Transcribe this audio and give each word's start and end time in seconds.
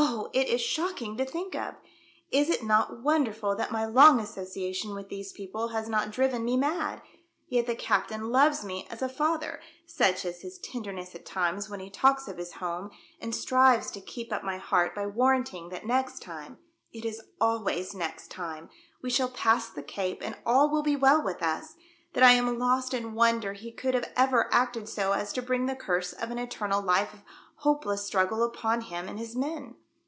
Oh! 0.00 0.30
it 0.34 0.46
is 0.48 0.60
shocking 0.60 1.16
to 1.16 1.24
think 1.24 1.54
of. 1.56 1.74
Is 2.30 2.50
It 2.50 2.62
not 2.62 3.02
wonderful 3.02 3.56
that 3.56 3.72
my 3.72 3.86
long 3.86 4.20
association 4.20 4.94
with 4.94 5.08
these 5.08 5.32
people 5.32 5.68
has 5.68 5.88
not 5.88 6.10
driven 6.10 6.44
me 6.44 6.56
mad 6.56 6.98
.■* 6.56 6.98
Yet 7.48 7.66
the 7.66 7.74
captain 7.74 8.30
loves 8.30 8.62
me 8.62 8.86
as 8.90 9.00
a 9.00 9.08
father; 9.08 9.58
such 9.86 10.26
is 10.26 10.42
his 10.42 10.58
tenderness 10.58 11.14
at 11.14 11.24
times 11.24 11.70
when 11.70 11.80
he 11.80 11.88
talks 11.90 12.28
of 12.28 12.36
his 12.36 12.54
home 12.54 12.90
and 13.20 13.34
strives 13.34 13.90
to 13.92 14.02
keep 14.02 14.30
up 14.30 14.44
my 14.44 14.58
heart 14.58 14.94
by 14.94 15.06
warranting 15.06 15.70
that 15.70 15.86
next 15.86 16.20
time— 16.20 16.58
it 16.92 17.06
is 17.06 17.22
always 17.40 17.94
next 17.94 18.30
time— 18.30 18.68
we 19.02 19.08
shall 19.10 19.30
pass 19.30 19.70
the 19.70 19.82
Cape 19.82 20.22
and 20.22 20.36
all 20.44 20.68
will 20.70 20.82
be 20.82 20.94
well 20.94 21.22
with 21.24 21.42
us, 21.42 21.74
that 22.12 22.22
I 22.22 22.32
am 22.32 22.58
lost 22.58 22.92
in 22.92 23.14
wonder 23.14 23.54
he 23.54 23.72
could 23.72 23.94
have 23.94 24.12
ever 24.14 24.44
so 24.48 24.56
acted 24.56 24.82
as 24.98 25.32
to 25.32 25.42
bring 25.42 25.64
the 25.64 25.74
curse 25.74 26.12
of 26.12 26.30
an 26.30 26.38
eternal 26.38 26.82
life 26.82 27.14
of 27.14 27.22
hopeless 27.62 28.04
struggle 28.06 28.42
upon 28.44 28.82
him 28.82 29.08
and 29.08 29.18
his 29.18 29.34
men." 29.34 29.74